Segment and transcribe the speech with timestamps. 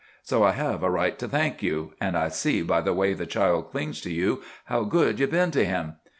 [0.23, 3.27] So I have a right to thank you, and I see by the way the
[3.27, 5.97] child clings to you how good you've been to him.